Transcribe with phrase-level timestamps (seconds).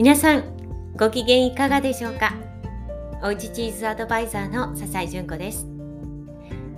[0.00, 2.32] 皆さんご機嫌いかがでしょうか？
[3.22, 5.66] おうちチーズアドバイザーの笹井純子です。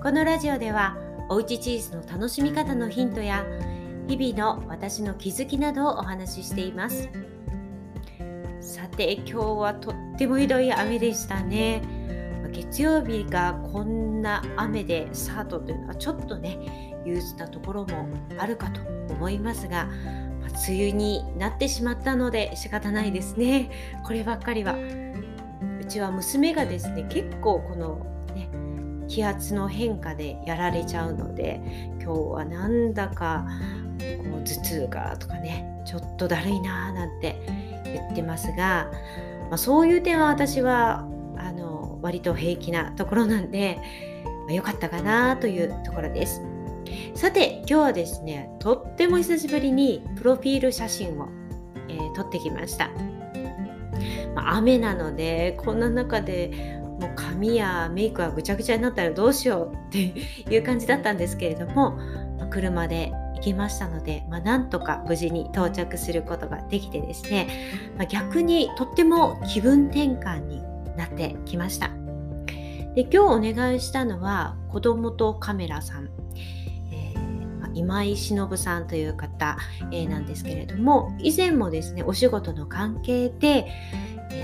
[0.03, 0.97] このラジオでは
[1.29, 3.47] おうちチーズの楽しみ方のヒントや
[4.09, 7.09] 日々の私の気づきなどをお話ししています。
[8.61, 11.81] さて今日はとってもひどい雨でしたね。
[12.51, 18.81] 月曜日がこんな雨でスタートというのはちょっとね憂鬱なところもあるかと
[19.15, 19.89] 思いますが
[20.69, 23.71] 梅雨になってしまったので仕方ないですね
[24.05, 24.77] こればっかりは
[25.81, 28.49] うちは娘がですね結構このね
[29.09, 31.61] 気圧の変化でやられちゃうので
[32.03, 33.47] 今日はなんだか
[34.31, 37.37] こう頭痛がとかねちょっとだるいなーなんて
[37.85, 38.91] 言ってますが、
[39.49, 43.79] まあ、そういう点は私はあの割と平気なところなんで、
[44.49, 46.52] まあ、かったかなというところです。
[47.15, 51.29] さて今日はですねとっても久しぶりにプロフィール写真を、
[51.89, 52.91] えー、撮ってきました、
[54.35, 59.99] まあ、雨なのでこんな中でもう髪やメイクはぐちゃぐちゃになったらどうしようって
[60.51, 61.93] いう感じだったんですけれども、
[62.39, 67.49] まあ、車で行きましたので、まあ、なんとか無事に到着することができてですね、
[67.97, 70.63] まあ、逆にとっても気分転換に
[70.97, 71.91] なってきました。
[72.95, 76.11] で今日お願いしたのは子供とカメラさん
[77.75, 79.57] 今井忍さんという方、
[79.91, 83.67] えー、なんですけれども以前もですねお仕事の関係で、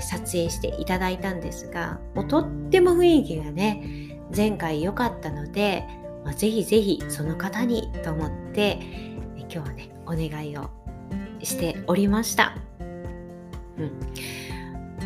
[0.01, 5.83] 撮影していただいたんですがもうとっても雰囲気がね前回良かったので、
[6.23, 8.79] まあ、ぜひぜひその方にと思って、
[9.37, 10.69] 今日はねお願いを
[11.41, 12.55] しておりました。
[13.77, 14.39] うん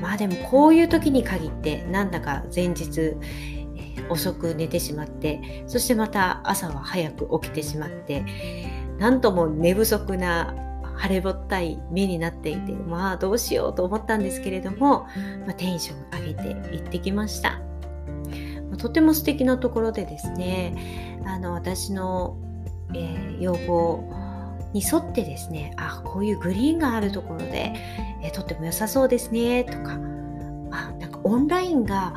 [0.02, 3.16] まあでもこういう時に限ってなんだか前日
[4.14, 8.26] 遅く寝てしまってそしてまた朝は早く起きてしまって
[9.00, 10.56] なんとも寝不足な
[10.96, 15.08] 晴れぼったい目になっていてまあどうしようと思ったんですけれども、
[15.46, 17.60] まあ、テンション上げて行ってきました、
[18.70, 22.38] まあ、とても素敵なところでですねあの私の、
[22.94, 24.14] えー、要望
[24.74, 27.74] に沿ってですねあこういうグリーンがあるところで、
[28.22, 29.94] えー、とっても良さそうですねとか
[30.72, 32.14] あなんかオンラインが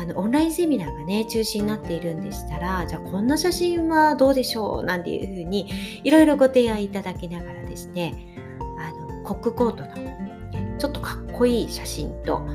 [0.00, 5.70] あのオンラインセミナーがね中心になっているんでしたらじゃあこんな写真はどうでしょうなんていうふうに
[6.02, 8.34] いろいろご提案いただきながらですね
[8.78, 12.46] あのコックコートのちょっとかっこいい写真と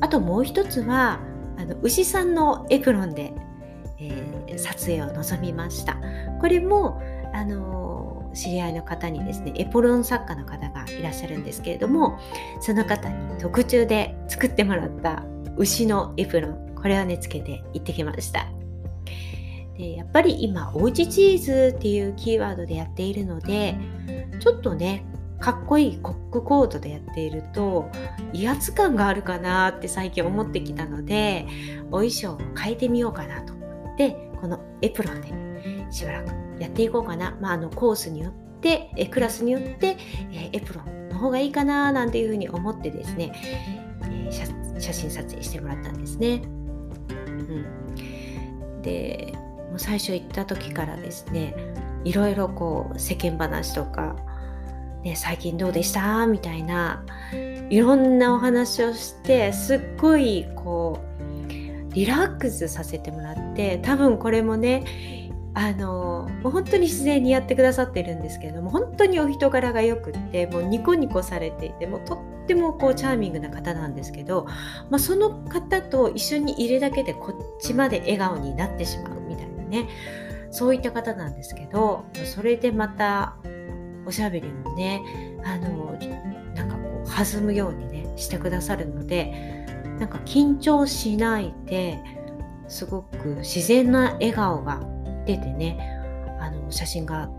[0.00, 1.18] あともう一つは
[1.58, 3.32] あの牛さんのエプロンで、
[3.98, 5.96] えー、撮影を望みました。
[6.40, 7.02] これも
[7.34, 12.18] あの知り合いの方にですねエプロン作家の方がいらっしゃるんですけれども
[12.60, 15.24] その方に特注で作ってもらった
[15.56, 16.71] 牛のエプロン。
[16.82, 18.46] これをねつけて行ってきました。
[19.78, 23.74] でやっぱり今おうちチーズっていうキーワードでやっているので
[24.38, 25.06] ちょっとね
[25.40, 27.90] かっこいいコックコートでやっていると
[28.34, 31.46] 威圧感があるかなって最近思ってきたので
[31.88, 33.54] お衣装を変えてみようかなと。
[33.54, 35.28] 思ってこのエプロンで
[35.90, 39.96] しばらくやっていこうかな、まあ、あのコースによってえクラスによって、
[40.32, 43.32] えエプロンの方がいいかななんていうふうに思ってですね、
[44.08, 44.30] え
[44.80, 46.42] 写真撮影してもらったんですね。
[47.52, 49.34] うん、で
[49.70, 51.54] もう最初行った時からですね
[52.04, 54.16] いろいろこう世間話とか、
[55.04, 56.26] ね、最近どうでした？
[56.26, 57.04] みたいな
[57.70, 74.46] いろんなお話をしてすっごいこうリラックスさせてもらって多分これもねあのもう本当に自然にやってくださってるんですけれども本当にお人柄がよくってもうニコニコされていてもうとってもこうチャーミングな方なんですけど、
[74.90, 79.88] まあ、その方と一緒にいるだけでこっちまで笑顔になってしまうみたいなね
[80.50, 83.36] そういった方なんですけどそれでまた
[84.04, 85.02] おしゃべりもね
[85.44, 85.98] あの
[86.54, 89.66] なんかこう弾むようにねしてくださるので
[89.98, 92.00] なんか緊張しないで
[92.68, 94.80] すごく自然な笑顔が
[95.26, 95.78] 出てね
[96.40, 97.30] あの写真が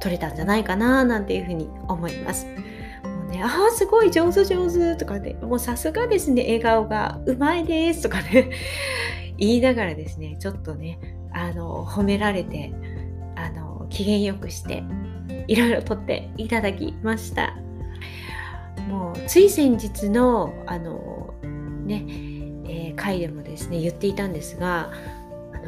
[0.00, 2.46] 撮れたんじゃないかななんていうふうに思います。
[3.30, 8.50] ね、ああすごい上手上手とかねもうさすがですね笑顔がうまいですとかね
[9.38, 10.98] 言いながらですねちょっとね
[11.32, 12.72] あの褒められて
[13.36, 14.82] あの機嫌よくして
[15.46, 17.56] いろいろ撮っていただきました。
[18.88, 21.34] もうつい先日のあの
[21.84, 22.04] ね、
[22.66, 24.90] えー、回でもですね言っていたんですが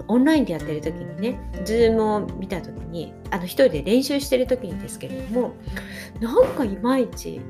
[0.09, 5.53] オンラインでやってる時にね、ズームを見た時に、あの一人で練習してる時にですけれども、
[6.21, 7.41] なんかいまいち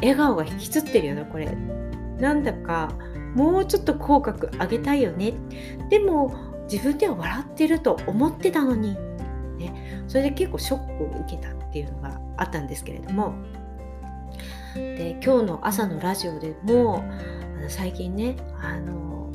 [0.00, 1.56] 笑顔が引きつってるよな、これ。
[2.18, 2.90] なんだか、
[3.34, 5.34] もうちょっと口角上げたいよね。
[5.90, 6.34] でも、
[6.70, 8.96] 自分では笑ってると思ってたのに、
[9.58, 13.34] ね、それで結構ショックを受けたっていうのがあったんですけれども、
[14.74, 17.04] で今日の朝のラジオでも
[17.68, 19.30] 最近ねあの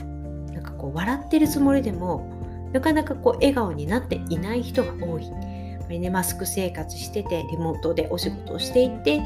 [0.52, 2.28] なんかこう笑ってるつもりでも
[2.74, 5.30] なかなかこう笑顔になっていない人が多い。
[5.30, 9.24] やっぱりねマスク生活しててリモートでお仕事をしていて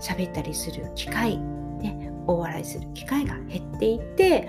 [0.00, 4.48] 喋ったりする機会、ね、大笑いする機会が減っていて、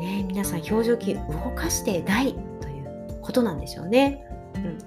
[0.00, 1.22] ね、皆さん表情筋動
[1.54, 4.24] かしてないということなんでしょうね。
[4.56, 4.78] うん、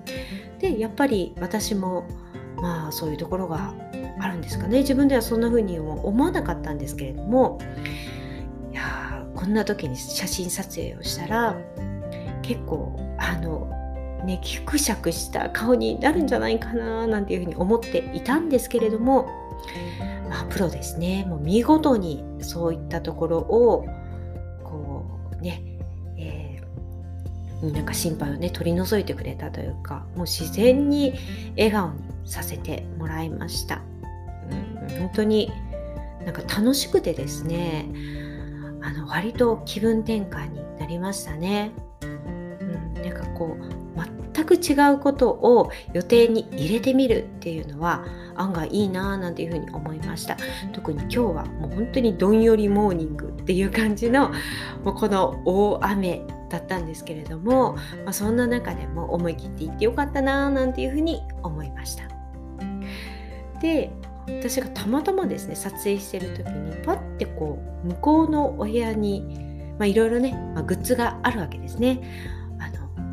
[0.59, 2.06] でやっぱり私も
[2.57, 3.74] まあそういうところが
[4.19, 7.59] あるんですかね自分ではそんな風に思わなかったんですけれども
[8.71, 11.57] いやこんな時に写真撮影をしたら
[12.51, 13.69] 結構あの
[14.25, 19.30] ねぎくしゃくした顔になるんじゃないかななんていうふうに思っていたんですけれども
[20.30, 21.25] まあプロですね。
[21.30, 23.86] もう見事にそういったところを
[24.65, 25.06] こ
[25.39, 25.63] うね
[26.18, 26.62] え
[27.62, 31.13] なんか心配をね取り除いてくれたというかもう自然に
[31.56, 33.81] 笑顔にさせてもらいました、
[34.50, 35.53] うん、本当に
[36.25, 37.88] なんか楽しくてですね
[38.81, 41.71] あの割と気分転換になりましたね、
[43.42, 44.02] こう
[44.34, 48.06] 全く違うことを予定に入れてみるっていうのは
[48.36, 50.38] 案外いいなぁなんていうふうに思いました。
[50.74, 54.32] 特に今日はもう本当にどんよりモーニングっていう感じの
[54.84, 57.74] もうこの大雨だったんですけれども、
[58.06, 62.04] まあ、そんな中でも思い切って行ってよかったななんていうふうに思いました。
[63.60, 63.92] で
[64.28, 69.52] 私がたまたまですね撮影してる時にパッてこう向こうのお部屋に
[69.82, 72.00] いろいろね、まあ、グッズがあるわけですね。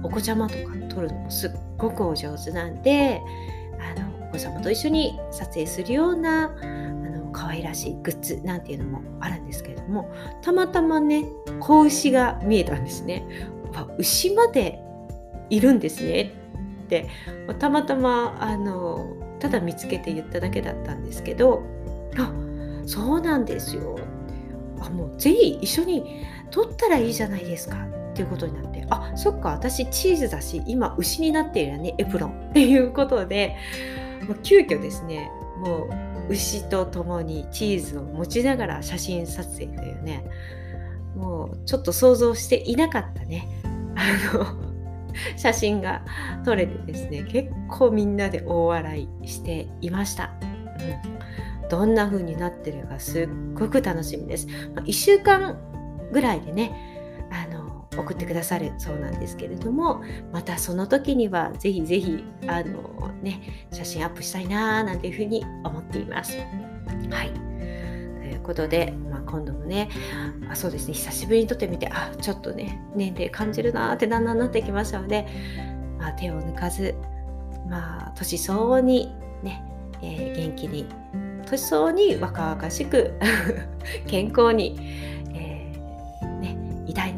[0.03, 3.21] お子ちゃまとか撮るのもすっごくお上手なんで
[3.97, 10.13] あのお子様と一緒に撮影するようなあの可愛らしいグッズなんていうのもあるんですけれども
[10.43, 11.25] たまたまね
[11.61, 13.25] 子牛が見えたんですね。
[13.99, 14.81] 牛まで
[15.51, 16.33] いるんですね
[16.85, 17.09] って。
[17.59, 21.63] たまたまあのただ見つけて言っただけだったんですけど
[22.17, 22.33] あ
[22.87, 23.99] そうなんですよ。
[24.81, 27.87] あもうぜひ一緒に撮ったらいいじゃないですか。
[28.19, 32.31] っていうことになってあそっか私チーズだし今牛になっているよねエプロン。
[32.51, 33.55] っていうことで
[34.27, 40.25] もう急遽ですねもう牛と共にチーズを持ちながら写真撮影というね
[41.17, 43.49] もうちょっと想像していなかったね。
[43.95, 44.47] あの
[45.37, 46.03] 写真が
[46.45, 55.59] 撮れてですね結構みんなで大笑いしていました、うん、どんな風になってるかすっごく楽しみです、まあ、1週間
[56.13, 56.98] ぐらいでね
[57.99, 60.03] 送ってくださるそうなんですけれども
[60.33, 66.39] またその時にはぜひぜひあの、ね、写真アップしたいななんていうふうに思っています。
[67.11, 67.49] はい
[68.21, 69.89] ということで、まあ、今度もね
[70.51, 75.27] あそうですね久しぶりに撮ってみてあちょっとね年齢感じるなってだんだんなってきましたので、
[75.99, 76.95] まあ、手を抜かず、
[77.69, 79.13] まあ、年相応に
[79.43, 79.63] ね、
[80.03, 80.87] えー、元気に
[81.47, 83.13] 年相応に若々しく
[84.07, 85.18] 健康に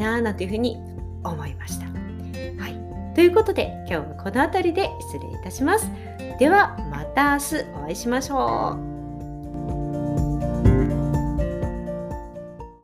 [0.00, 0.79] なあななんていうふうに
[1.23, 1.87] 思いました。
[1.87, 5.91] はい、ということで今日はこの辺りで失礼いたします。
[6.38, 8.90] ではまた明日お会いしましょう。